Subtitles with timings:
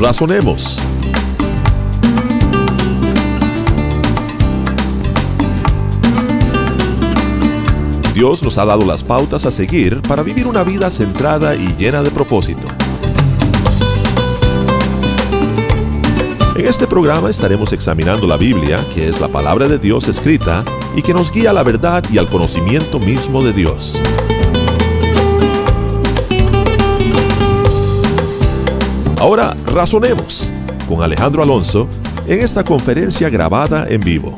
[0.00, 0.80] Razonemos.
[8.14, 12.02] Dios nos ha dado las pautas a seguir para vivir una vida centrada y llena
[12.02, 12.66] de propósito.
[16.56, 20.64] En este programa estaremos examinando la Biblia, que es la palabra de Dios escrita
[20.96, 24.00] y que nos guía a la verdad y al conocimiento mismo de Dios.
[29.20, 30.50] Ahora razonemos
[30.88, 31.86] con Alejandro Alonso
[32.26, 34.34] en esta conferencia grabada en vivo.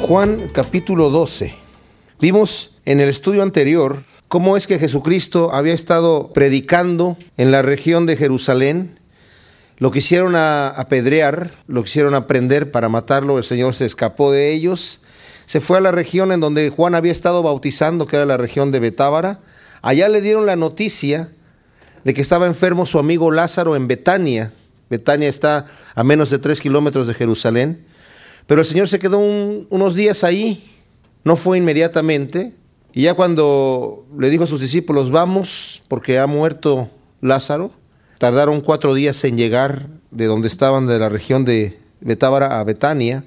[0.00, 1.54] Juan capítulo 12.
[2.20, 8.06] Vimos en el estudio anterior cómo es que Jesucristo había estado predicando en la región
[8.06, 8.98] de Jerusalén.
[9.76, 15.00] Lo quisieron apedrear, lo quisieron aprender para matarlo, el Señor se escapó de ellos.
[15.48, 18.70] Se fue a la región en donde Juan había estado bautizando, que era la región
[18.70, 19.40] de Betábara.
[19.80, 21.32] Allá le dieron la noticia
[22.04, 24.52] de que estaba enfermo su amigo Lázaro en Betania.
[24.90, 27.82] Betania está a menos de tres kilómetros de Jerusalén.
[28.46, 30.82] Pero el Señor se quedó unos días ahí,
[31.24, 32.52] no fue inmediatamente,
[32.92, 36.90] y ya cuando le dijo a sus discípulos, vamos, porque ha muerto
[37.22, 37.70] Lázaro,
[38.18, 43.24] tardaron cuatro días en llegar de donde estaban, de la región de Betábara a Betania.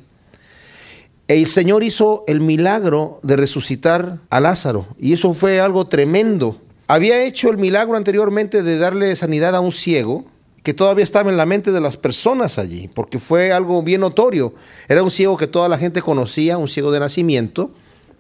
[1.32, 6.58] El Señor hizo el milagro de resucitar a Lázaro, y eso fue algo tremendo.
[6.88, 10.26] Había hecho el milagro anteriormente de darle sanidad a un ciego,
[10.62, 14.54] que todavía estaba en la mente de las personas allí, porque fue algo bien notorio.
[14.90, 17.72] Era un ciego que toda la gente conocía, un ciego de nacimiento,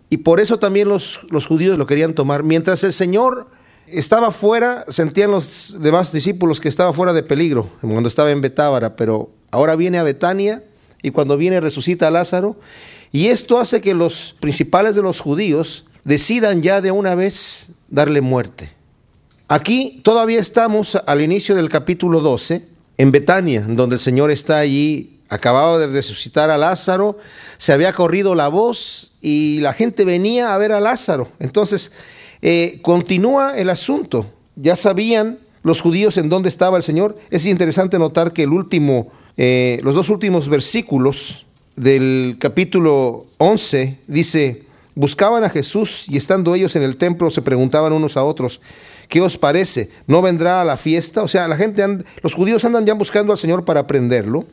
[0.10, 2.44] y por eso también los, los judíos lo querían tomar.
[2.44, 3.50] Mientras el Señor
[3.88, 8.96] estaba fuera, sentían los demás discípulos que estaba fuera de peligro, cuando estaba en Betábara,
[8.96, 10.64] pero ahora viene a Betania
[11.02, 12.56] y cuando viene resucita a Lázaro.
[13.12, 18.22] Y esto hace que los principales de los judíos decidan ya de una vez darle
[18.22, 18.72] muerte.
[19.48, 22.66] Aquí todavía estamos al inicio del capítulo 12,
[22.98, 27.18] en Betania, donde el Señor está allí, acababa de resucitar a Lázaro,
[27.58, 31.28] se había corrido la voz y la gente venía a ver a Lázaro.
[31.40, 31.92] Entonces,
[32.42, 34.26] eh, continúa el asunto.
[34.56, 37.18] Ya sabían los judíos en dónde estaba el Señor.
[37.30, 41.46] Es interesante notar que el último, eh, los dos últimos versículos
[41.76, 44.64] del capítulo 11 dice,
[44.96, 48.62] buscaban a Jesús y estando ellos en el templo se preguntaban unos a otros,
[49.08, 49.90] ¿qué os parece?
[50.08, 51.24] ¿No vendrá a la fiesta?
[51.24, 51.84] O sea, la gente,
[52.22, 54.46] los judíos andan ya buscando al Señor para prenderlo.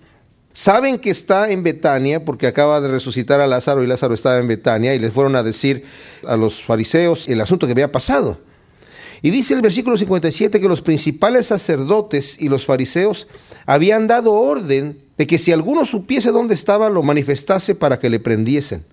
[0.52, 4.48] Saben que está en Betania porque acaba de resucitar a Lázaro y Lázaro estaba en
[4.48, 5.84] Betania y les fueron a decir
[6.26, 8.38] a los fariseos el asunto que había pasado.
[9.22, 13.26] Y dice el versículo 57 que los principales sacerdotes y los fariseos
[13.66, 18.20] habían dado orden de que si alguno supiese dónde estaba, lo manifestase para que le
[18.20, 18.84] prendiesen.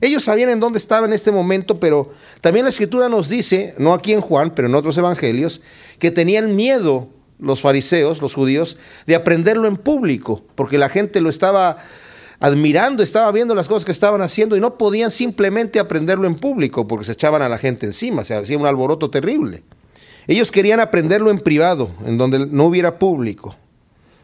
[0.00, 3.94] Ellos sabían en dónde estaba en este momento, pero también la escritura nos dice, no
[3.94, 5.60] aquí en Juan, pero en otros evangelios,
[5.98, 7.08] que tenían miedo
[7.38, 11.78] los fariseos, los judíos, de aprenderlo en público, porque la gente lo estaba
[12.40, 16.86] admirando, estaba viendo las cosas que estaban haciendo y no podían simplemente aprenderlo en público,
[16.86, 19.62] porque se echaban a la gente encima, se hacía un alboroto terrible.
[20.26, 23.56] Ellos querían aprenderlo en privado, en donde no hubiera público.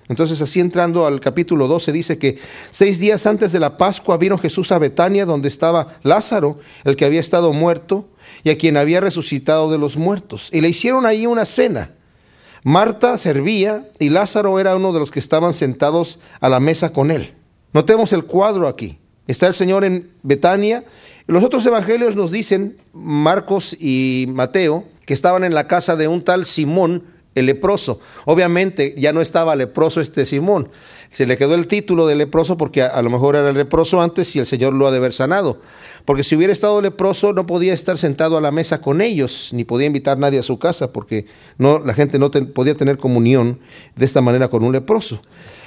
[0.09, 2.39] Entonces así entrando al capítulo 12 dice que
[2.71, 7.07] seis días antes de la Pascua vino Jesús a Betania donde estaba Lázaro, el que
[7.07, 8.07] había estado muerto
[8.43, 10.51] y a quien había resucitado de los muertos.
[10.53, 11.93] Y le hicieron ahí una cena.
[12.65, 17.11] Marta servía y Lázaro era uno de los que estaban sentados a la mesa con
[17.11, 17.35] él.
[17.75, 18.99] Notemos el cuadro aquí.
[19.27, 20.85] Está el Señor en Betania.
[21.27, 26.23] Los otros evangelios nos dicen, Marcos y Mateo, que estaban en la casa de un
[26.23, 27.03] tal Simón,
[27.34, 27.99] el leproso.
[28.27, 30.69] Obviamente ya no estaba leproso este Simón.
[31.11, 34.39] Se le quedó el título de leproso porque a, lo mejor era leproso antes y
[34.39, 35.61] el Señor lo ha de haber sanado.
[36.05, 39.65] Porque si hubiera estado leproso no podía estar sentado a la mesa con ellos, ni
[39.65, 41.27] podía invitar a nadie a su casa, porque
[41.59, 43.59] no, la gente no podía tener comunión
[43.97, 45.21] de esta manera con un leproso.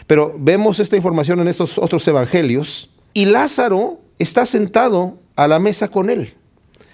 [0.08, 5.90] Pero vemos esta información en estos otros evangelios y Lázaro está sentado a la mesa
[5.90, 6.34] con él.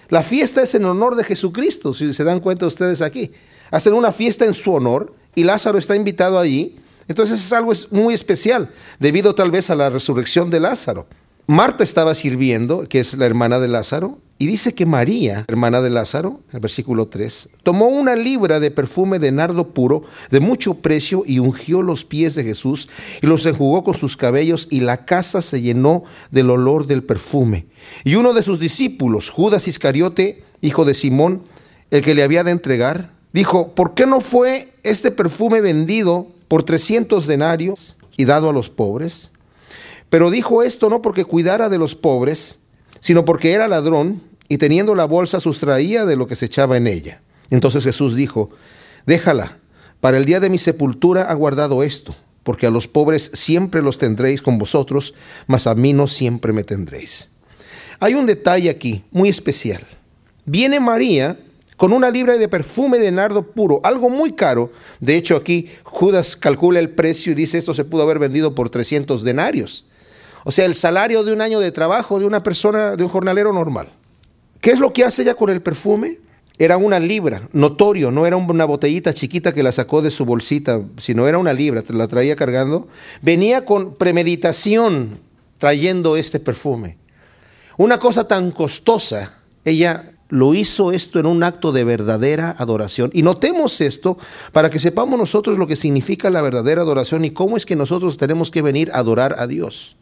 [0.08, 3.32] La fiesta es en honor de Jesucristo, si se dan cuenta ustedes aquí.
[3.70, 6.76] Hacen una fiesta en su honor y Lázaro está invitado allí.
[7.08, 11.06] Entonces es algo muy especial, debido tal vez a la resurrección de Lázaro.
[11.46, 15.90] Marta estaba sirviendo, que es la hermana de Lázaro, y dice que María, hermana de
[15.90, 21.22] Lázaro, el versículo 3, tomó una libra de perfume de nardo puro de mucho precio
[21.24, 22.88] y ungió los pies de Jesús
[23.22, 26.02] y los enjugó con sus cabellos y la casa se llenó
[26.32, 27.66] del olor del perfume.
[28.02, 31.42] Y uno de sus discípulos, Judas Iscariote, hijo de Simón,
[31.92, 36.64] el que le había de entregar, dijo, ¿por qué no fue este perfume vendido por
[36.64, 39.30] 300 denarios y dado a los pobres?
[40.08, 42.58] Pero dijo esto no porque cuidara de los pobres,
[43.04, 46.86] sino porque era ladrón y teniendo la bolsa sustraía de lo que se echaba en
[46.86, 47.20] ella.
[47.50, 48.48] Entonces Jesús dijo,
[49.04, 49.58] déjala,
[50.00, 53.98] para el día de mi sepultura ha guardado esto, porque a los pobres siempre los
[53.98, 55.12] tendréis con vosotros,
[55.46, 57.28] mas a mí no siempre me tendréis.
[58.00, 59.86] Hay un detalle aquí muy especial.
[60.46, 61.38] Viene María
[61.76, 64.72] con una libra de perfume de nardo puro, algo muy caro.
[65.00, 68.70] De hecho, aquí Judas calcula el precio y dice esto se pudo haber vendido por
[68.70, 69.84] 300 denarios.
[70.44, 73.52] O sea, el salario de un año de trabajo de una persona, de un jornalero
[73.52, 73.88] normal.
[74.60, 76.20] ¿Qué es lo que hace ella con el perfume?
[76.58, 80.80] Era una libra, notorio, no era una botellita chiquita que la sacó de su bolsita,
[80.98, 82.86] sino era una libra, la traía cargando.
[83.22, 85.18] Venía con premeditación
[85.58, 86.98] trayendo este perfume.
[87.76, 93.10] Una cosa tan costosa, ella lo hizo esto en un acto de verdadera adoración.
[93.12, 94.16] Y notemos esto
[94.52, 98.16] para que sepamos nosotros lo que significa la verdadera adoración y cómo es que nosotros
[98.16, 99.96] tenemos que venir a adorar a Dios.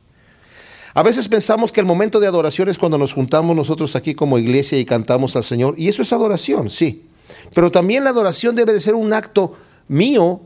[0.95, 4.39] A veces pensamos que el momento de adoración es cuando nos juntamos nosotros aquí como
[4.39, 5.75] iglesia y cantamos al Señor.
[5.79, 7.07] Y eso es adoración, sí.
[7.55, 9.57] Pero también la adoración debe de ser un acto
[9.89, 10.43] mío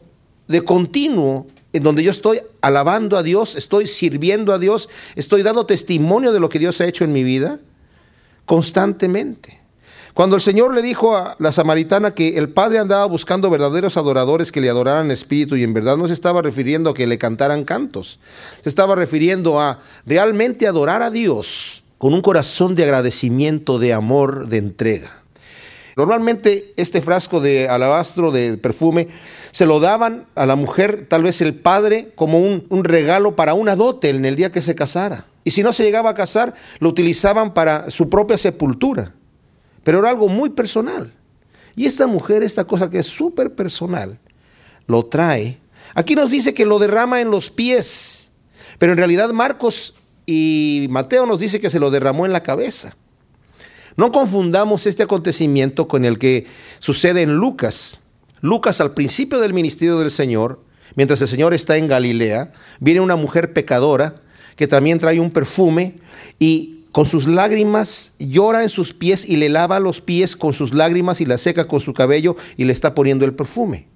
[0.46, 5.66] de continuo en donde yo estoy alabando a Dios, estoy sirviendo a Dios, estoy dando
[5.66, 7.60] testimonio de lo que Dios ha hecho en mi vida
[8.44, 9.65] constantemente.
[10.16, 14.50] Cuando el Señor le dijo a la samaritana que el Padre andaba buscando verdaderos adoradores
[14.50, 17.64] que le adoraran espíritu y en verdad no se estaba refiriendo a que le cantaran
[17.64, 18.18] cantos,
[18.62, 24.48] se estaba refiriendo a realmente adorar a Dios con un corazón de agradecimiento, de amor,
[24.48, 25.20] de entrega.
[25.96, 29.08] Normalmente este frasco de alabastro, de perfume,
[29.50, 33.52] se lo daban a la mujer, tal vez el padre, como un, un, regalo para
[33.52, 35.26] una dote en el día que se casara.
[35.44, 39.12] Y si no se llegaba a casar, lo utilizaban para su propia sepultura
[39.86, 41.12] pero era algo muy personal.
[41.76, 44.18] Y esta mujer, esta cosa que es súper personal,
[44.88, 45.60] lo trae.
[45.94, 48.32] Aquí nos dice que lo derrama en los pies,
[48.80, 49.94] pero en realidad Marcos
[50.26, 52.96] y Mateo nos dice que se lo derramó en la cabeza.
[53.96, 56.48] No confundamos este acontecimiento con el que
[56.80, 58.00] sucede en Lucas.
[58.40, 60.64] Lucas al principio del ministerio del Señor,
[60.96, 64.16] mientras el Señor está en Galilea, viene una mujer pecadora
[64.56, 65.94] que también trae un perfume
[66.40, 70.72] y con sus lágrimas llora en sus pies y le lava los pies con sus
[70.72, 73.86] lágrimas y la seca con su cabello y le está poniendo el perfume.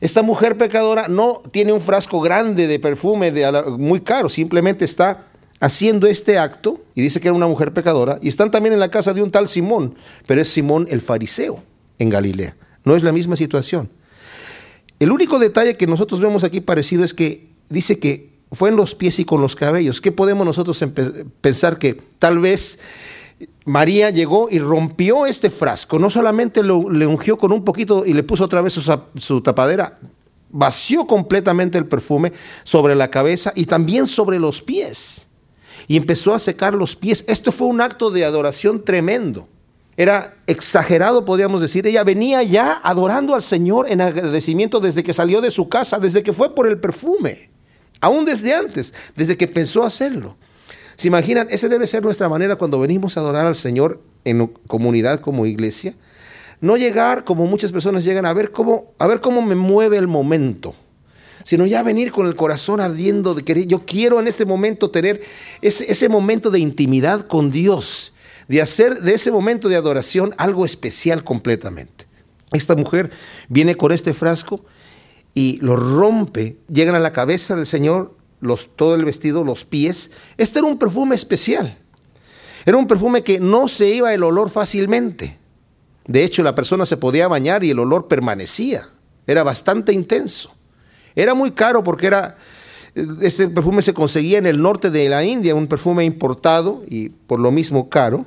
[0.00, 3.32] Esta mujer pecadora no tiene un frasco grande de perfume
[3.78, 5.28] muy caro, simplemente está
[5.60, 8.90] haciendo este acto y dice que era una mujer pecadora y están también en la
[8.90, 9.94] casa de un tal Simón,
[10.26, 11.62] pero es Simón el fariseo
[12.00, 12.56] en Galilea.
[12.82, 13.90] No es la misma situación.
[14.98, 18.94] El único detalle que nosotros vemos aquí parecido es que dice que fue en los
[18.94, 20.00] pies y con los cabellos.
[20.00, 20.82] ¿Qué podemos nosotros
[21.40, 22.78] pensar que tal vez
[23.64, 25.98] María llegó y rompió este frasco?
[25.98, 29.40] No solamente lo, le ungió con un poquito y le puso otra vez su, su
[29.40, 29.98] tapadera,
[30.50, 35.26] vació completamente el perfume sobre la cabeza y también sobre los pies.
[35.86, 37.24] Y empezó a secar los pies.
[37.26, 39.48] Esto fue un acto de adoración tremendo.
[39.96, 41.86] Era exagerado, podríamos decir.
[41.86, 46.22] Ella venía ya adorando al Señor en agradecimiento desde que salió de su casa, desde
[46.22, 47.53] que fue por el perfume
[48.04, 50.36] aún desde antes, desde que pensó hacerlo.
[50.96, 51.46] ¿Se imaginan?
[51.50, 55.94] Esa debe ser nuestra manera cuando venimos a adorar al Señor en comunidad como iglesia.
[56.60, 60.06] No llegar como muchas personas llegan a ver cómo, a ver cómo me mueve el
[60.06, 60.74] momento,
[61.44, 63.66] sino ya venir con el corazón ardiendo de querer.
[63.66, 65.22] Yo quiero en este momento tener
[65.62, 68.12] ese, ese momento de intimidad con Dios,
[68.48, 72.06] de hacer de ese momento de adoración algo especial completamente.
[72.52, 73.10] Esta mujer
[73.48, 74.62] viene con este frasco
[75.34, 80.12] y lo rompe, llegan a la cabeza del Señor, los, todo el vestido, los pies.
[80.36, 81.78] Este era un perfume especial.
[82.64, 85.38] Era un perfume que no se iba el olor fácilmente.
[86.06, 88.88] De hecho, la persona se podía bañar y el olor permanecía.
[89.26, 90.54] Era bastante intenso.
[91.14, 92.36] Era muy caro porque era
[93.22, 97.40] este perfume se conseguía en el norte de la India, un perfume importado y por
[97.40, 98.24] lo mismo caro.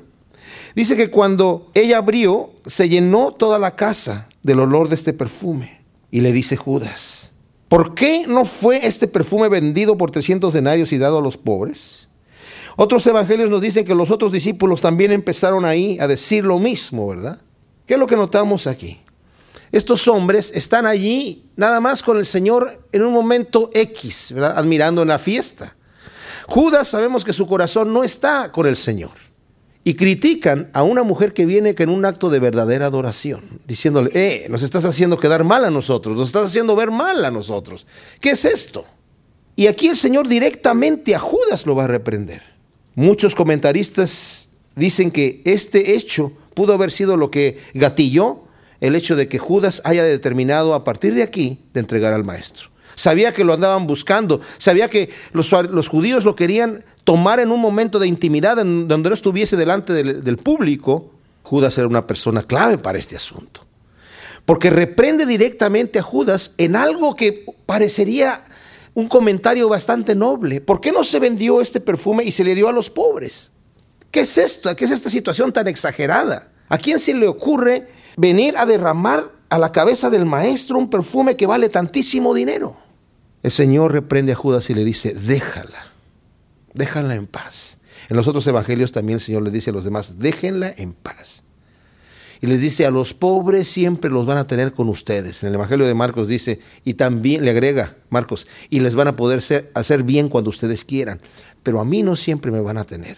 [0.75, 5.76] Dice que cuando ella abrió, se llenó toda la casa del olor de este perfume.
[6.09, 7.31] Y le dice Judas,
[7.67, 12.07] ¿por qué no fue este perfume vendido por 300 denarios y dado a los pobres?
[12.75, 17.07] Otros evangelios nos dicen que los otros discípulos también empezaron ahí a decir lo mismo,
[17.07, 17.41] ¿verdad?
[17.85, 19.01] ¿Qué es lo que notamos aquí?
[19.71, 24.57] Estos hombres están allí nada más con el Señor en un momento X, ¿verdad?
[24.57, 25.75] Admirando en la fiesta.
[26.47, 29.26] Judas sabemos que su corazón no está con el Señor
[29.87, 34.47] y critican a una mujer que viene en un acto de verdadera adoración, diciéndole, eh,
[34.49, 37.87] nos estás haciendo quedar mal a nosotros, nos estás haciendo ver mal a nosotros.
[38.19, 38.83] ¿Qué es esto?
[39.55, 42.41] Y aquí el Señor directamente a Judas lo va a reprender.
[42.95, 48.41] Muchos comentaristas dicen que este hecho pudo haber sido lo que gatilló
[48.81, 52.71] el hecho de que Judas haya determinado a partir de aquí de entregar al maestro.
[52.95, 57.61] Sabía que lo andaban buscando, sabía que los, los judíos lo querían tomara en un
[57.61, 61.09] momento de intimidad donde no estuviese delante del, del público,
[61.41, 63.61] Judas era una persona clave para este asunto.
[64.43, 68.43] Porque reprende directamente a Judas en algo que parecería
[68.93, 70.59] un comentario bastante noble.
[70.59, 73.53] ¿Por qué no se vendió este perfume y se le dio a los pobres?
[74.11, 74.75] ¿Qué es esto?
[74.75, 76.49] ¿Qué es esta situación tan exagerada?
[76.67, 77.87] ¿A quién se le ocurre
[78.17, 82.75] venir a derramar a la cabeza del maestro un perfume que vale tantísimo dinero?
[83.43, 85.86] El Señor reprende a Judas y le dice, déjala,
[86.77, 87.79] déjala en paz.
[88.09, 91.43] En los otros evangelios también el Señor le dice a los demás, déjenla en paz.
[92.39, 95.41] Y les dice, a los pobres siempre los van a tener con ustedes.
[95.41, 99.15] En el Evangelio de Marcos dice, y también le agrega Marcos, y les van a
[99.15, 99.41] poder
[99.73, 101.19] hacer bien cuando ustedes quieran,
[101.63, 103.17] pero a mí no siempre me van a tener.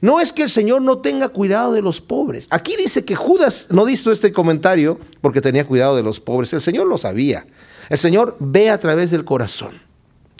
[0.00, 2.48] No es que el Señor no tenga cuidado de los pobres.
[2.50, 6.52] Aquí dice que Judas no hizo este comentario porque tenía cuidado de los pobres.
[6.52, 7.46] El Señor lo sabía.
[7.88, 9.80] El Señor ve a través del corazón.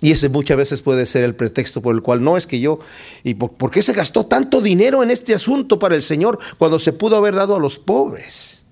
[0.03, 2.81] Y ese muchas veces puede ser el pretexto por el cual no es que yo,
[3.23, 6.93] ¿y por, qué se gastó tanto dinero en este asunto para el Señor cuando se
[6.93, 8.65] pudo haber dado a los pobres?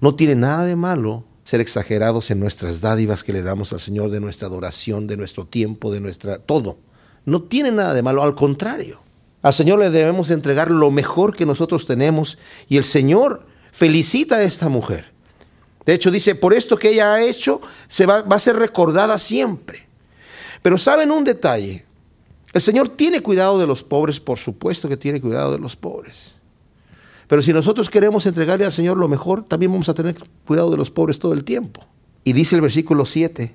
[0.00, 4.10] No tiene nada de malo ser exagerados en nuestras dádivas que le damos al Señor,
[4.10, 6.38] de nuestra adoración, de nuestro tiempo, de nuestra...
[6.38, 6.78] todo.
[7.24, 9.00] No tiene nada de malo, al contrario.
[9.42, 12.38] Al Señor le debemos entregar lo mejor que nosotros tenemos
[12.68, 15.10] y el Señor felicita a esta mujer.
[15.86, 19.18] De hecho dice, por esto que ella ha hecho, se va, va a ser recordada
[19.18, 19.90] siempre.
[20.62, 21.84] Pero saben un detalle,
[22.52, 26.36] el Señor tiene cuidado de los pobres, por supuesto que tiene cuidado de los pobres.
[27.26, 30.16] Pero si nosotros queremos entregarle al Señor lo mejor, también vamos a tener
[30.46, 31.84] cuidado de los pobres todo el tiempo.
[32.24, 33.54] Y dice el versículo 7,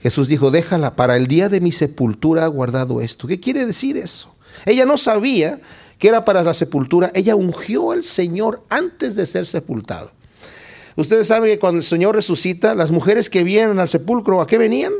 [0.00, 3.26] Jesús dijo, déjala, para el día de mi sepultura ha guardado esto.
[3.26, 4.34] ¿Qué quiere decir eso?
[4.66, 5.60] Ella no sabía
[5.98, 10.12] que era para la sepultura, ella ungió al Señor antes de ser sepultado.
[10.96, 14.58] Ustedes saben que cuando el Señor resucita, las mujeres que vienen al sepulcro, ¿a qué
[14.58, 14.92] venían?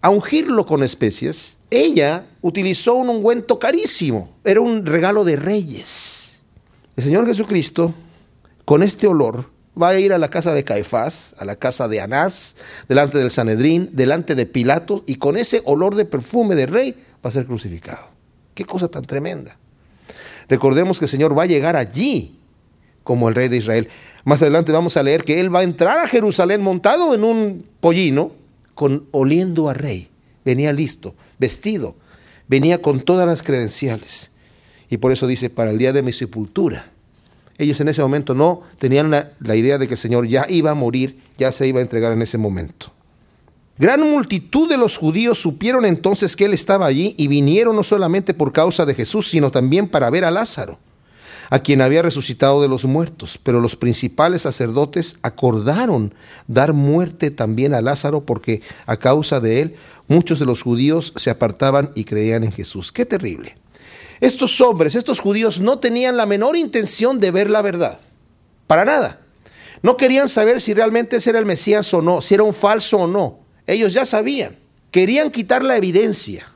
[0.00, 6.40] A ungirlo con especias, ella utilizó un ungüento carísimo, era un regalo de reyes.
[6.96, 7.94] El Señor Jesucristo,
[8.64, 9.50] con este olor,
[9.80, 12.56] va a ir a la casa de Caifás, a la casa de Anás,
[12.88, 17.30] delante del Sanedrín, delante de Pilato, y con ese olor de perfume de rey va
[17.30, 18.08] a ser crucificado.
[18.54, 19.56] Qué cosa tan tremenda.
[20.48, 22.40] Recordemos que el Señor va a llegar allí
[23.04, 23.88] como el rey de Israel.
[24.24, 27.66] Más adelante vamos a leer que Él va a entrar a Jerusalén montado en un
[27.80, 28.32] pollino,
[28.78, 30.08] con oliendo a rey.
[30.44, 31.96] Venía listo, vestido,
[32.46, 34.30] venía con todas las credenciales.
[34.88, 36.88] Y por eso dice, para el día de mi sepultura.
[37.58, 40.70] Ellos en ese momento no tenían la, la idea de que el Señor ya iba
[40.70, 42.92] a morir, ya se iba a entregar en ese momento.
[43.78, 48.32] Gran multitud de los judíos supieron entonces que él estaba allí y vinieron no solamente
[48.32, 50.78] por causa de Jesús, sino también para ver a Lázaro
[51.50, 53.38] a quien había resucitado de los muertos.
[53.42, 56.14] Pero los principales sacerdotes acordaron
[56.46, 59.76] dar muerte también a Lázaro porque a causa de él
[60.06, 62.92] muchos de los judíos se apartaban y creían en Jesús.
[62.92, 63.56] Qué terrible.
[64.20, 68.00] Estos hombres, estos judíos, no tenían la menor intención de ver la verdad.
[68.66, 69.20] Para nada.
[69.82, 72.98] No querían saber si realmente ese era el Mesías o no, si era un falso
[72.98, 73.38] o no.
[73.66, 74.56] Ellos ya sabían.
[74.90, 76.50] Querían quitar la evidencia.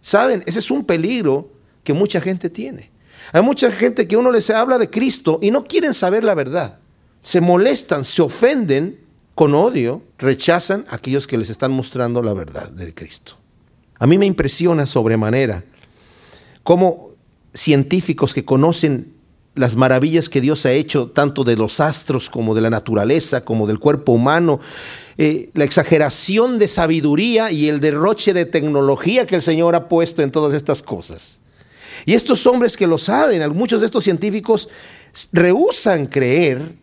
[0.00, 0.42] ¿Saben?
[0.46, 1.50] Ese es un peligro
[1.84, 2.90] que mucha gente tiene.
[3.32, 6.78] Hay mucha gente que uno les habla de Cristo y no quieren saber la verdad.
[7.20, 9.00] Se molestan, se ofenden
[9.34, 13.34] con odio, rechazan a aquellos que les están mostrando la verdad de Cristo.
[13.98, 15.64] A mí me impresiona sobremanera
[16.62, 17.10] cómo
[17.52, 19.14] científicos que conocen
[19.54, 23.66] las maravillas que Dios ha hecho, tanto de los astros como de la naturaleza, como
[23.66, 24.60] del cuerpo humano,
[25.16, 30.22] eh, la exageración de sabiduría y el derroche de tecnología que el Señor ha puesto
[30.22, 31.40] en todas estas cosas.
[32.06, 34.68] Y estos hombres que lo saben, muchos de estos científicos
[35.32, 36.76] rehusan creer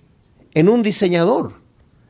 [0.53, 1.53] en un diseñador.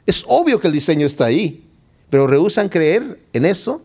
[0.05, 1.63] Es obvio que el diseño está ahí,
[2.09, 3.83] pero rehusan creer en eso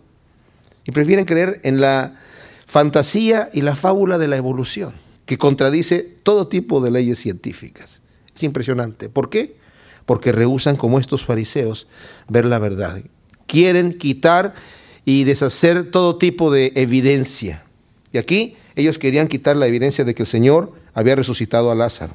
[0.84, 2.18] y prefieren creer en la
[2.66, 4.94] fantasía y la fábula de la evolución,
[5.26, 8.00] que contradice todo tipo de leyes científicas.
[8.34, 9.10] Es impresionante.
[9.10, 9.56] ¿Por qué?
[10.06, 11.86] Porque rehusan, como estos fariseos,
[12.28, 13.02] ver la verdad.
[13.46, 14.54] Quieren quitar
[15.04, 17.64] y deshacer todo tipo de evidencia.
[18.10, 22.14] Y aquí ellos querían quitar la evidencia de que el Señor había resucitado a Lázaro.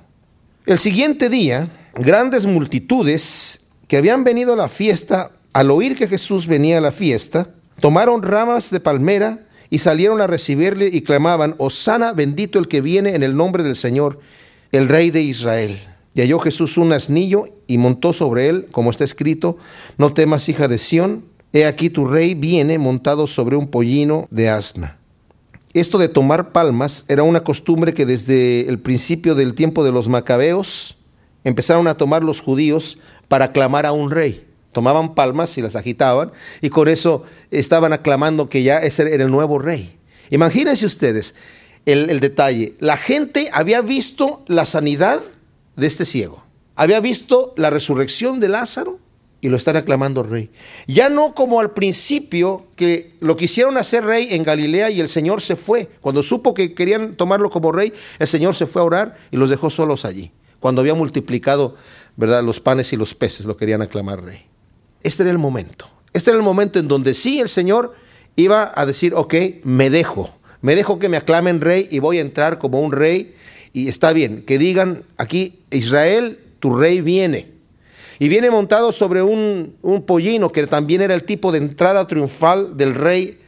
[0.66, 6.48] El siguiente día, grandes multitudes que habían venido a la fiesta, al oír que Jesús
[6.48, 7.50] venía a la fiesta,
[7.82, 13.16] tomaron ramas de palmera y salieron a recibirle y clamaban, Osana bendito el que viene
[13.16, 14.20] en el nombre del Señor,
[14.72, 15.80] el Rey de Israel.
[16.14, 19.58] Y halló Jesús un asnillo y montó sobre él, como está escrito,
[19.98, 24.50] no temas hija de Sión, he aquí tu rey viene montado sobre un pollino de
[24.50, 24.98] asna.
[25.74, 30.08] Esto de tomar palmas era una costumbre que desde el principio del tiempo de los
[30.08, 30.98] macabeos
[31.44, 34.46] empezaron a tomar los judíos para aclamar a un rey.
[34.72, 39.32] Tomaban palmas y las agitaban y con eso estaban aclamando que ya ese era el
[39.32, 39.98] nuevo rey.
[40.30, 41.34] Imagínense ustedes
[41.88, 42.76] el, el detalle.
[42.80, 45.22] La gente había visto la sanidad
[45.76, 46.44] de este ciego.
[46.76, 49.00] Había visto la resurrección de Lázaro
[49.44, 50.50] y lo están aclamando rey.
[50.88, 55.42] Ya no como al principio que lo quisieron hacer rey en Galilea y el Señor
[55.42, 55.90] se fue.
[56.00, 59.50] Cuando supo que querían tomarlo como rey, el Señor se fue a orar y los
[59.50, 60.32] dejó solos allí.
[60.62, 61.76] Cuando había multiplicado,
[62.16, 62.42] ¿verdad?
[62.42, 64.46] Los panes y los peces lo querían aclamar rey.
[65.04, 65.90] Este era el momento.
[66.14, 67.94] Este era el momento en donde sí el Señor
[68.38, 70.34] iba a decir, ok, me dejo.
[70.62, 73.36] Me dejo que me aclamen rey y voy a entrar como un rey.
[73.74, 77.53] Y está bien, que digan aquí, Israel, tu rey viene.
[78.20, 82.78] Y viene montado sobre un, un, pollino que también era el tipo de entrada triunfal
[82.78, 83.40] del rey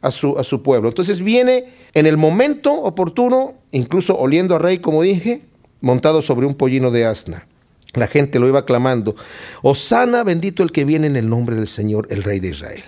[0.00, 0.88] a su, a su pueblo.
[0.88, 5.42] Entonces viene en el momento oportuno, incluso oliendo a rey, como dije,
[5.80, 7.46] montado sobre un pollino de asna.
[7.94, 9.14] La gente lo iba clamando,
[9.62, 12.82] Osana, bendito el que viene en el nombre del Señor, el Rey de Israel.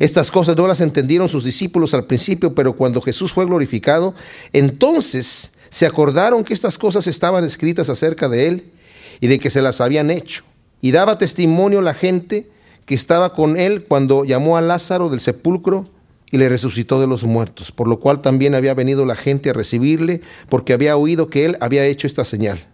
[0.00, 4.14] Estas cosas no las entendieron sus discípulos al principio, pero cuando Jesús fue glorificado,
[4.52, 8.72] entonces se acordaron que estas cosas estaban escritas acerca de él
[9.20, 10.44] y de que se las habían hecho.
[10.80, 12.48] Y daba testimonio la gente
[12.86, 15.88] que estaba con él cuando llamó a Lázaro del sepulcro
[16.30, 19.52] y le resucitó de los muertos, por lo cual también había venido la gente a
[19.52, 22.66] recibirle, porque había oído que él había hecho esta señal.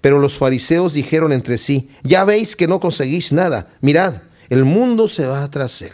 [0.00, 5.08] Pero los fariseos dijeron entre sí, ya veis que no conseguís nada, mirad, el mundo
[5.08, 5.92] se va tras él.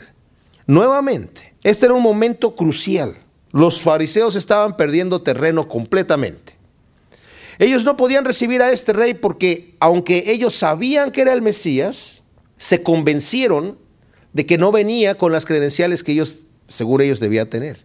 [0.67, 3.17] Nuevamente, este era un momento crucial.
[3.53, 6.48] Los fariseos estaban perdiendo terreno completamente.
[7.59, 12.23] Ellos no podían recibir a este rey porque, aunque ellos sabían que era el Mesías,
[12.57, 13.79] se convencieron
[14.33, 17.85] de que no venía con las credenciales que ellos, seguro ellos debían tener.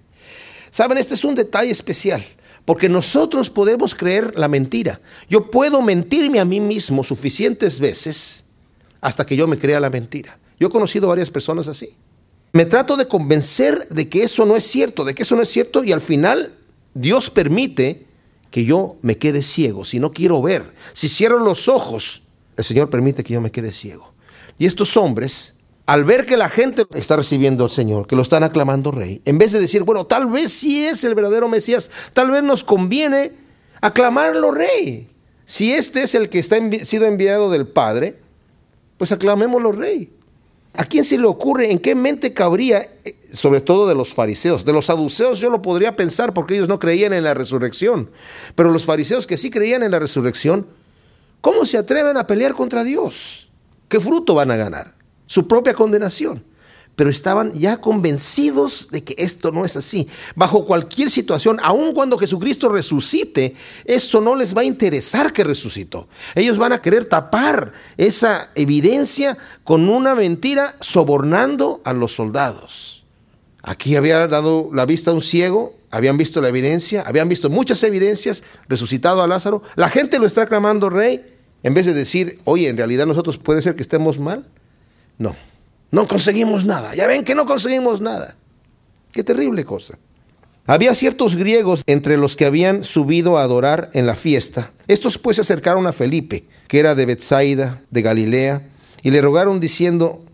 [0.70, 2.24] Saben, este es un detalle especial.
[2.66, 5.02] Porque nosotros podemos creer la mentira.
[5.30, 8.46] Yo puedo mentirme a mí mismo suficientes veces
[9.02, 10.40] hasta que yo me crea la mentira.
[10.60, 11.90] Yo he conocido varias personas así.
[12.54, 15.50] Me trato de convencer de que eso no es cierto, de que eso no es
[15.50, 16.54] cierto y al final
[16.94, 18.06] Dios permite
[18.54, 19.84] que yo me quede ciego.
[19.84, 22.22] Si no quiero ver, si cierro los ojos,
[22.56, 24.14] el Señor permite que yo me quede ciego.
[24.60, 25.56] Y estos hombres
[25.88, 29.40] al ver que la gente está recibiendo al Señor, que lo están aclamando rey, en
[29.40, 33.32] vez de decir, bueno, tal vez sí es el verdadero Mesías, tal vez nos conviene
[33.82, 35.10] aclamarlo rey.
[35.46, 38.20] Si este es el que está sido enviado del Padre,
[39.00, 40.14] pues aclamémoslo rey.
[40.74, 44.66] ¿A quién se le ocurre, en qué mente cabría, eh, sobre todo de los fariseos?
[44.66, 48.10] De los saduceos yo lo podría pensar porque ellos no creían en la resurrección,
[48.56, 50.68] pero los fariseos que sí creían en la resurrección,
[51.42, 53.52] ¿cómo se atreven a pelear contra Dios?
[53.88, 55.04] ¿Qué fruto van a ganar?
[55.34, 56.44] su propia condenación.
[56.96, 60.08] Pero estaban ya convencidos de que esto no es así.
[60.36, 66.08] Bajo cualquier situación, aun cuando Jesucristo resucite, eso no les va a interesar que resucitó.
[66.36, 73.04] Ellos van a querer tapar esa evidencia con una mentira sobornando a los soldados.
[73.64, 77.82] Aquí había dado la vista a un ciego, habían visto la evidencia, habían visto muchas
[77.84, 79.64] evidencias, resucitado a Lázaro.
[79.76, 83.62] La gente lo está clamando rey, en vez de decir, oye, en realidad nosotros puede
[83.62, 84.46] ser que estemos mal.
[85.18, 85.36] No,
[85.94, 86.96] no conseguimos nada.
[86.96, 88.36] Ya ven que no conseguimos nada.
[89.12, 89.96] Qué terrible cosa.
[90.66, 94.72] Había ciertos griegos entre los que habían subido a adorar en la fiesta.
[94.88, 98.64] Estos pues se acercaron a Felipe, que era de Bethsaida, de Galilea,
[99.04, 100.26] y le rogaron diciendo,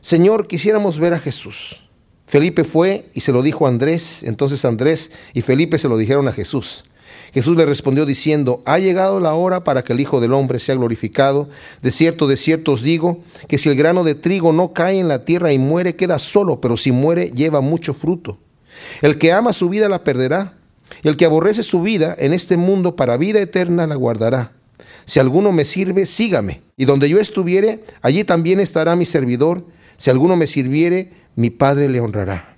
[0.00, 1.88] Señor, quisiéramos ver a Jesús.
[2.28, 4.22] Felipe fue y se lo dijo a Andrés.
[4.22, 6.84] Entonces Andrés y Felipe se lo dijeron a Jesús.
[7.32, 10.74] Jesús le respondió diciendo, ha llegado la hora para que el Hijo del Hombre sea
[10.74, 11.48] glorificado.
[11.82, 15.08] De cierto, de cierto os digo, que si el grano de trigo no cae en
[15.08, 18.38] la tierra y muere, queda solo, pero si muere, lleva mucho fruto.
[19.02, 20.58] El que ama su vida la perderá,
[21.02, 24.52] y el que aborrece su vida en este mundo para vida eterna la guardará.
[25.04, 29.64] Si alguno me sirve, sígame, y donde yo estuviere, allí también estará mi servidor.
[29.96, 32.57] Si alguno me sirviere, mi Padre le honrará.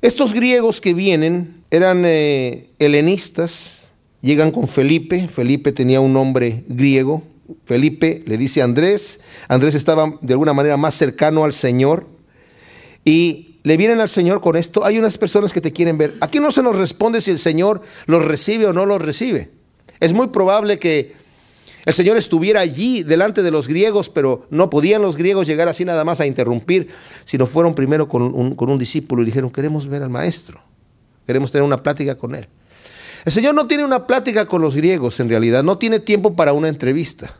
[0.00, 7.24] Estos griegos que vienen eran eh, helenistas, llegan con Felipe, Felipe tenía un nombre griego,
[7.64, 12.06] Felipe le dice a Andrés, Andrés estaba de alguna manera más cercano al Señor
[13.04, 14.84] y le vienen al Señor con esto.
[14.84, 16.14] Hay unas personas que te quieren ver.
[16.20, 19.50] Aquí no se nos responde si el Señor los recibe o no los recibe.
[19.98, 21.12] Es muy probable que
[21.88, 25.86] el Señor estuviera allí delante de los griegos, pero no podían los griegos llegar así
[25.86, 26.88] nada más a interrumpir,
[27.24, 30.60] sino fueron primero con un, discípulo y dijeron, queremos ver al maestro,
[31.26, 32.46] queremos tener una plática con él.
[33.24, 36.52] El Señor no tiene una plática con los griegos en realidad, no tiene tiempo para
[36.52, 37.36] una entrevista.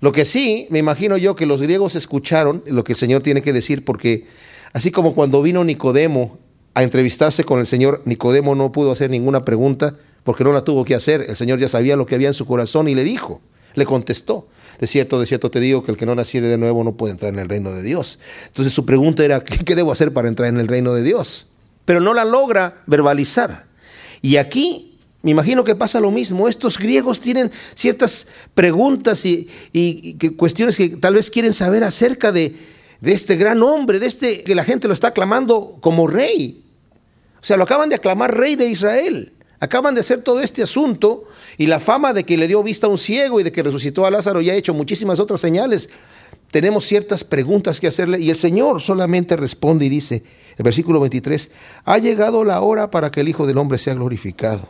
[0.00, 3.42] Lo que sí, me imagino yo que los griegos escucharon lo que el Señor tiene
[3.42, 4.26] que decir, porque
[4.72, 6.38] así como cuando vino Nicodemo
[6.72, 10.82] a entrevistarse con el Señor, Nicodemo no pudo hacer ninguna pregunta porque no la tuvo
[10.86, 11.26] que hacer.
[11.28, 13.42] El Señor ya sabía lo que había en su corazón y le dijo.
[13.76, 14.48] Le contestó,
[14.80, 17.12] de cierto, de cierto te digo que el que no naciere de nuevo no puede
[17.12, 18.18] entrar en el reino de Dios.
[18.48, 21.46] Entonces su pregunta era, ¿qué, debo hacer para entrar en el reino de Dios?
[21.86, 23.64] pero no la logra verbalizar.
[24.20, 26.48] Y aquí me imagino que pasa lo mismo.
[26.48, 29.48] Estos griegos tienen ciertas preguntas y,
[30.36, 32.54] cuestiones que tal vez quieren saber acerca de,
[33.00, 36.64] de este gran hombre, de este que la gente lo está aclamando como rey.
[37.40, 39.32] O sea, lo acaban de aclamar rey de Israel.
[39.58, 41.24] Acaban de hacer todo este asunto
[41.56, 44.04] y la fama de que le dio vista a un ciego y de que resucitó
[44.04, 45.88] a Lázaro y ha hecho muchísimas otras señales.
[46.50, 50.22] Tenemos ciertas preguntas que hacerle y el Señor solamente responde y dice,
[50.56, 51.50] el versículo 23,
[51.84, 54.68] ha llegado la hora para que el Hijo del Hombre sea glorificado.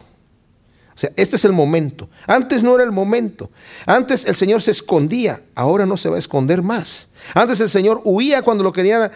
[0.97, 2.09] O sea, este es el momento.
[2.27, 3.51] Antes no era el momento.
[3.85, 7.09] Antes el Señor se escondía, ahora no se va a esconder más.
[7.35, 9.11] Antes el Señor huía cuando lo querían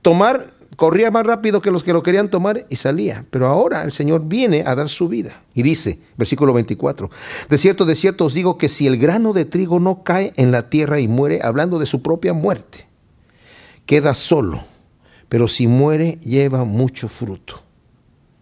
[0.00, 3.24] tomar corría más rápido que los que lo querían tomar y salía.
[3.30, 5.42] Pero ahora el Señor viene a dar su vida.
[5.54, 7.10] Y dice, versículo 24,
[7.48, 10.52] de cierto, de cierto os digo que si el grano de trigo no cae en
[10.52, 12.86] la tierra y muere, hablando de su propia muerte,
[13.86, 14.64] queda solo,
[15.28, 17.62] pero si muere lleva mucho fruto.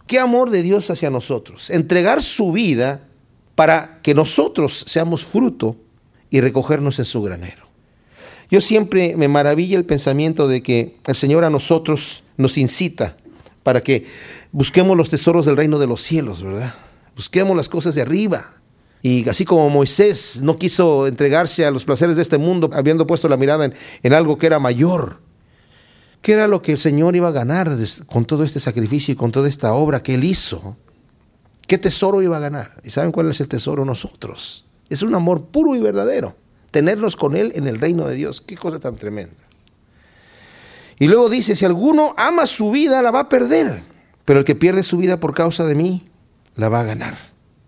[0.07, 1.71] Qué amor de Dios hacia nosotros.
[1.71, 3.09] Entregar su vida
[3.55, 5.77] para que nosotros seamos fruto
[6.31, 7.65] y recogernos en su granero.
[8.51, 13.17] Yo siempre me maravilla el pensamiento de que el Señor a nosotros nos incita
[13.63, 14.07] para que
[14.53, 16.75] busquemos los tesoros del reino de los cielos, ¿verdad?
[17.17, 18.53] Busquemos las cosas de arriba.
[19.03, 23.29] Y así como Moisés no quiso entregarse a los placeres de este mundo, habiendo puesto
[23.29, 23.71] la mirada
[24.03, 25.19] en, algo que era mayor,
[26.23, 29.31] ¿qué era lo que el Señor iba a ganar con todo este sacrificio y con
[29.31, 30.77] toda esta obra que Él hizo?
[31.67, 32.81] ¿Qué tesoro iba a ganar?
[32.83, 33.85] ¿Y saben cuál es el tesoro?
[33.85, 34.65] Nosotros.
[34.89, 36.37] Es un amor puro y verdadero.
[36.71, 38.41] Tenernos con Él en el reino de Dios.
[38.41, 39.37] Qué cosa tan tremenda.
[40.99, 43.83] Y luego dice, si alguno ama su vida, la va a perder,
[44.25, 46.09] pero el que pierde su vida por causa de mí,
[46.55, 47.19] la va a ganar.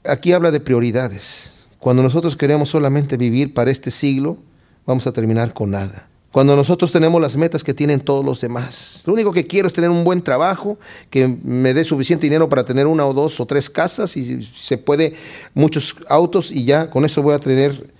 [0.05, 1.67] Aquí habla de prioridades.
[1.79, 4.39] Cuando nosotros queremos solamente vivir para este siglo,
[4.87, 6.09] vamos a terminar con nada.
[6.37, 9.05] Cuando nosotros tenemos las metas que tienen todos los demás.
[9.07, 12.65] Lo único que quiero es tener un buen trabajo, que me dé suficiente dinero para
[12.65, 15.15] tener una o dos o tres casas y se puede
[15.55, 17.91] muchos autos y ya con eso voy a tener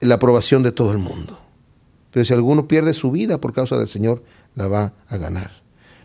[0.00, 1.40] la aprobación de todo el mundo.
[2.12, 4.22] Pero si alguno pierde su vida por causa del Señor,
[4.54, 5.62] la va a ganar.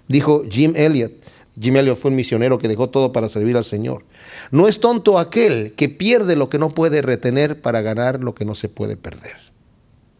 [0.08, 1.12] Dijo Jim Elliot.
[1.60, 4.06] Jim Elliot fue un misionero que dejó todo para servir al Señor.
[4.52, 8.46] No es tonto aquel que pierde lo que no puede retener para ganar lo que
[8.46, 9.36] no se puede perder.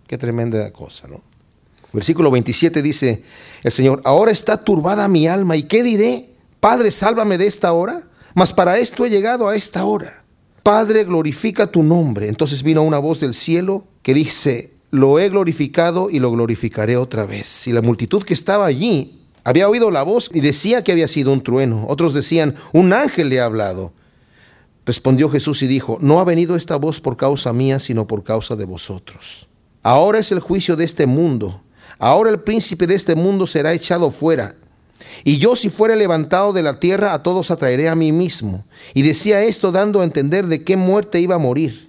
[0.08, 1.22] Qué tremenda cosa, ¿no?
[1.94, 3.24] Versículo 27 dice
[3.64, 6.30] el Señor, ahora está turbada mi alma y ¿qué diré?
[6.60, 10.24] Padre, sálvame de esta hora, mas para esto he llegado a esta hora.
[10.64, 12.28] Padre, glorifica tu nombre.
[12.28, 17.26] Entonces vino una voz del cielo que dice, lo he glorificado y lo glorificaré otra
[17.26, 17.68] vez.
[17.68, 21.32] Y la multitud que estaba allí había oído la voz y decía que había sido
[21.34, 21.86] un trueno.
[21.88, 23.94] Otros decían, un ángel le ha hablado.
[24.86, 28.56] Respondió Jesús y dijo, no ha venido esta voz por causa mía, sino por causa
[28.56, 29.48] de vosotros.
[29.84, 31.62] Ahora es el juicio de este mundo.
[32.00, 34.56] Ahora el príncipe de este mundo será echado fuera.
[35.24, 38.66] Y yo si fuere levantado de la tierra, a todos atraeré a mí mismo.
[38.94, 41.87] Y decía esto dando a entender de qué muerte iba a morir.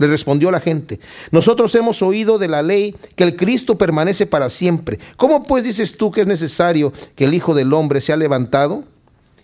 [0.00, 0.98] Le respondió la gente,
[1.30, 4.98] nosotros hemos oído de la ley que el Cristo permanece para siempre.
[5.18, 8.84] ¿Cómo pues dices tú que es necesario que el Hijo del Hombre sea levantado?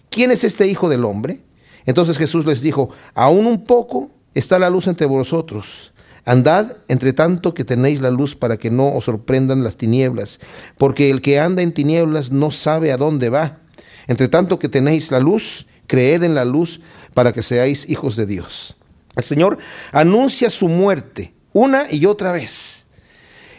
[0.09, 1.41] ¿Quién es este Hijo del Hombre?
[1.85, 5.93] Entonces Jesús les dijo, aún un poco está la luz entre vosotros.
[6.25, 10.41] Andad entre tanto que tenéis la luz para que no os sorprendan las tinieblas,
[10.79, 13.59] porque el que anda en tinieblas no sabe a dónde va.
[14.07, 16.81] Entre tanto que tenéis la luz, creed en la luz
[17.13, 18.75] para que seáis hijos de Dios.
[19.17, 19.59] El Señor
[19.93, 22.87] anuncia su muerte una y otra vez.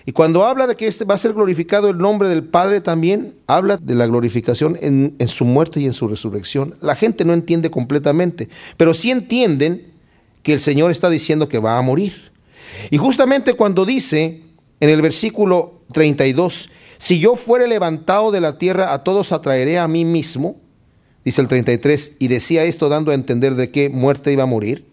[0.06, 3.34] Y cuando habla de que este va a ser glorificado el nombre del Padre también,
[3.48, 6.76] habla de la glorificación en, en, su muerte y en su resurrección.
[6.80, 9.92] La gente no entiende completamente, pero sí entienden
[10.44, 12.32] que el Señor está diciendo que va a morir.
[12.90, 14.44] Y justamente cuando dice
[14.80, 19.88] en el versículo 32, si yo fuere levantado de la tierra, a todos atraeré a
[19.88, 20.56] mí mismo,
[21.26, 24.86] dice el 33, y decía esto dando a entender de qué muerte iba a morir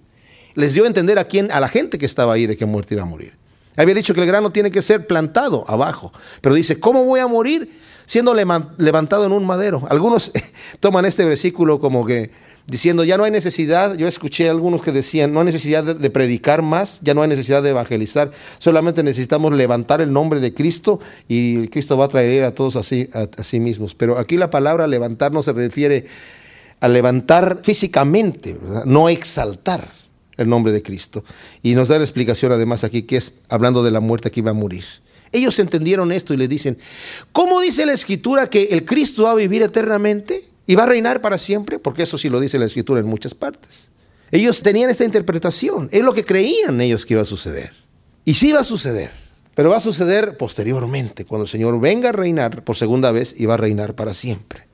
[0.54, 2.94] les dio a entender a quién, a la gente que estaba ahí de qué muerte
[2.94, 3.34] iba a morir.
[3.76, 7.26] Había dicho que el grano tiene que ser plantado abajo, pero dice, ¿cómo voy a
[7.26, 9.86] morir siendo levantado en un madero?
[9.90, 10.30] Algunos
[10.80, 12.30] toman este versículo como que
[12.66, 16.10] diciendo, ya no hay necesidad, yo escuché a algunos que decían, no hay necesidad de,
[16.10, 20.98] predicar más, ya no hay necesidad de evangelizar, solamente necesitamos levantar el nombre de Cristo
[21.28, 23.94] y Cristo va a traer a todos así, a sí mismos.
[23.94, 26.06] Pero aquí la palabra levantar no se refiere
[26.80, 30.03] a levantar físicamente, no exaltar
[30.36, 31.24] el nombre de Cristo.
[31.62, 34.50] Y nos da la explicación además aquí que es hablando de la muerte que iba
[34.50, 34.84] a morir.
[35.32, 36.78] Ellos entendieron esto y le dicen,
[37.32, 41.20] ¿cómo dice la escritura que el Cristo va a vivir eternamente y va a reinar
[41.20, 41.80] para siempre?
[41.80, 43.90] Porque eso sí lo dice la escritura en muchas partes.
[44.30, 47.72] Ellos tenían esta interpretación, es lo que creían ellos que iba a suceder.
[48.24, 49.10] Y sí va a suceder,
[49.54, 53.46] pero va a suceder posteriormente, cuando el Señor venga a reinar por segunda vez y
[53.46, 54.66] va a reinar para siempre.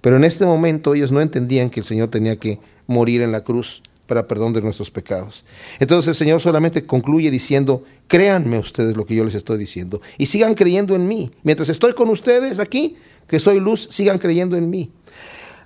[0.00, 3.44] Pero en este momento ellos no entendían que el Señor tenía que morir en la
[3.44, 5.44] cruz para perdón de nuestros pecados.
[5.78, 10.26] Entonces el Señor solamente concluye diciendo, créanme ustedes lo que yo les estoy diciendo y
[10.26, 11.30] sigan creyendo en mí.
[11.44, 12.96] Mientras estoy con ustedes aquí,
[13.28, 14.90] que soy luz, sigan creyendo en mí.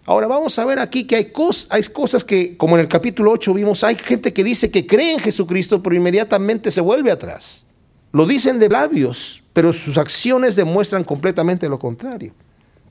[0.05, 3.31] Ahora vamos a ver aquí que hay, cosas, hay cosas que, como en el capítulo
[3.31, 7.65] 8 vimos, hay gente que dice que cree en Jesucristo, pero inmediatamente se vuelve atrás.
[8.11, 12.35] Lo dicen de labios, pero sus acciones demuestran completamente lo contrario.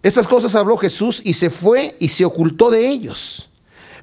[0.01, 3.49] Estas cosas habló Jesús y se fue y se ocultó de ellos.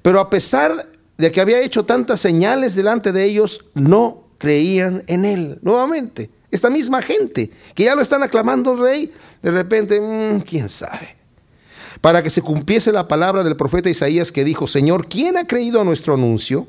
[0.03, 5.25] Pero a pesar de que había hecho tantas señales delante de ellos, no creían en
[5.25, 5.59] él.
[5.63, 11.17] Nuevamente, esta misma gente que ya lo están aclamando rey, de repente, mm, quién sabe.
[12.01, 15.81] Para que se cumpliese la palabra del profeta Isaías que dijo, Señor, ¿quién ha creído
[15.81, 16.69] a nuestro anuncio?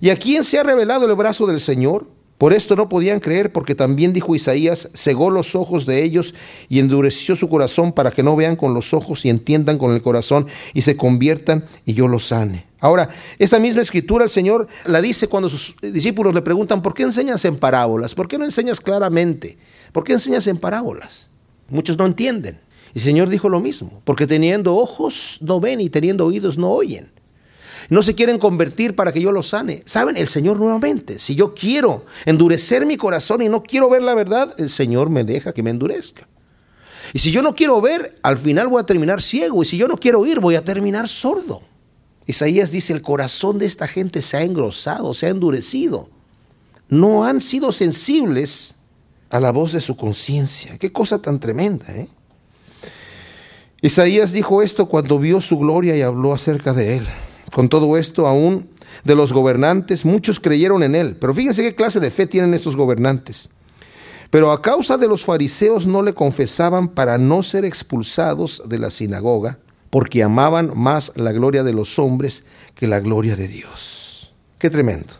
[0.00, 2.06] ¿Y a quién se ha revelado el brazo del Señor?
[2.38, 6.34] Por esto no podían creer, porque también dijo Isaías, cegó los ojos de ellos
[6.68, 10.00] y endureció su corazón para que no vean con los ojos y entiendan con el
[10.00, 12.67] corazón y se conviertan y yo los sane.
[12.80, 17.02] Ahora, esa misma escritura el Señor la dice cuando sus discípulos le preguntan, ¿por qué
[17.02, 18.14] enseñas en parábolas?
[18.14, 19.58] ¿Por qué no enseñas claramente?
[19.92, 21.28] ¿Por qué enseñas en parábolas?
[21.68, 22.60] Muchos no entienden.
[22.94, 26.70] Y el Señor dijo lo mismo, porque teniendo ojos no ven y teniendo oídos no
[26.70, 27.10] oyen.
[27.90, 29.82] No se quieren convertir para que yo los sane.
[29.86, 30.16] ¿Saben?
[30.16, 34.54] El Señor nuevamente, si yo quiero endurecer mi corazón y no quiero ver la verdad,
[34.58, 36.28] el Señor me deja que me endurezca.
[37.12, 39.62] Y si yo no quiero ver, al final voy a terminar ciego.
[39.62, 41.62] Y si yo no quiero oír, voy a terminar sordo.
[42.28, 46.10] Isaías dice, el corazón de esta gente se ha engrosado, se ha endurecido.
[46.90, 48.74] No han sido sensibles
[49.30, 50.76] a la voz de su conciencia.
[50.76, 52.06] Qué cosa tan tremenda, ¿eh?
[53.80, 57.06] Isaías dijo esto cuando vio su gloria y habló acerca de él.
[57.54, 58.68] Con todo esto, aún
[59.04, 61.16] de los gobernantes, muchos creyeron en él.
[61.16, 63.48] Pero fíjense qué clase de fe tienen estos gobernantes.
[64.28, 68.90] Pero a causa de los fariseos no le confesaban para no ser expulsados de la
[68.90, 69.60] sinagoga,
[69.90, 74.32] porque amaban más la gloria de los hombres que la gloria de Dios.
[74.58, 75.14] Qué tremendo.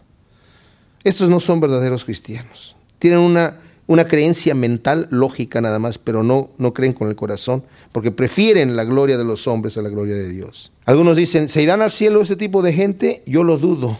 [1.04, 2.76] Estos no son verdaderos cristianos.
[2.98, 7.64] Tienen una una creencia mental lógica nada más, pero no, no creen con el corazón,
[7.90, 10.72] porque prefieren la gloria de los hombres a la gloria de Dios.
[10.84, 13.22] Algunos dicen, ¿se irán al cielo ese tipo de gente?
[13.26, 13.98] Yo lo dudo,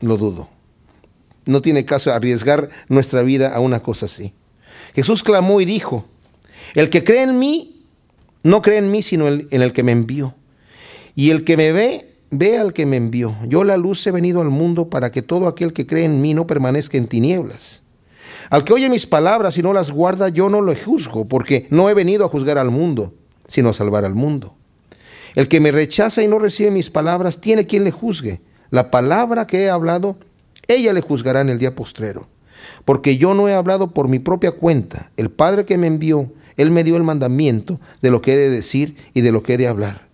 [0.00, 0.50] lo dudo.
[1.46, 4.34] No tiene caso arriesgar nuestra vida a una cosa así.
[4.92, 6.04] Jesús clamó y dijo,
[6.74, 7.77] el que cree en mí,
[8.42, 10.34] no cree en mí, sino en el que me envió.
[11.14, 13.36] Y el que me ve, ve al que me envió.
[13.46, 16.34] Yo la luz he venido al mundo para que todo aquel que cree en mí
[16.34, 17.82] no permanezca en tinieblas.
[18.50, 21.90] Al que oye mis palabras y no las guarda, yo no lo juzgo, porque no
[21.90, 23.14] he venido a juzgar al mundo,
[23.46, 24.54] sino a salvar al mundo.
[25.34, 28.40] El que me rechaza y no recibe mis palabras, tiene quien le juzgue.
[28.70, 30.18] La palabra que he hablado,
[30.66, 32.28] ella le juzgará en el día postrero.
[32.84, 35.10] Porque yo no he hablado por mi propia cuenta.
[35.16, 38.50] El Padre que me envió, Él me dio el mandamiento de lo que he de
[38.50, 40.08] decir y de lo que he de hablar.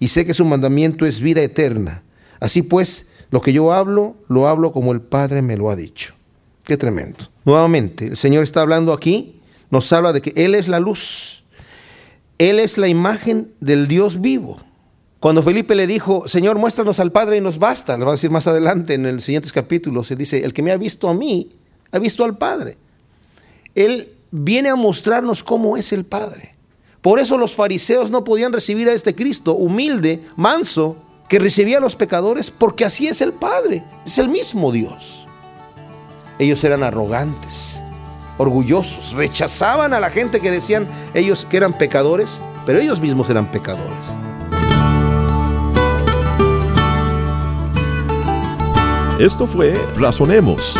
[0.00, 2.02] Y sé que su mandamiento es vida eterna.
[2.40, 6.14] Así pues, lo que yo hablo, lo hablo como el Padre me lo ha dicho.
[6.64, 7.18] Qué tremendo.
[7.44, 11.44] Nuevamente, el Señor está hablando aquí, nos habla de que Él es la luz.
[12.38, 14.60] Él es la imagen del Dios vivo.
[15.20, 18.30] Cuando Felipe le dijo, Señor, muéstranos al Padre y nos basta, le va a decir
[18.30, 21.52] más adelante en el siguientes capítulos, se dice, el que me ha visto a mí,
[21.92, 22.78] ha visto al Padre.
[23.74, 26.56] Él viene a mostrarnos cómo es el Padre.
[27.00, 30.96] Por eso los fariseos no podían recibir a este Cristo humilde, manso,
[31.28, 35.26] que recibía a los pecadores, porque así es el Padre, es el mismo Dios.
[36.38, 37.82] Ellos eran arrogantes,
[38.38, 43.50] orgullosos, rechazaban a la gente que decían ellos que eran pecadores, pero ellos mismos eran
[43.50, 43.92] pecadores.
[49.18, 50.76] Esto fue Razonemos.